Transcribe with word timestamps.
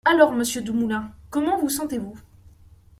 Alors 0.03 0.31
Monsieur 0.31 0.63
Dumoulin, 0.63 1.11
comment 1.29 1.59
vous 1.61 1.69
sentez-vous? 1.69 2.17